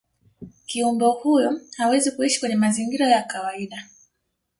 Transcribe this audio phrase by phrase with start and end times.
[0.67, 3.83] kiumbe huyo hawezi kuishi kwenye mazingira ya kawaida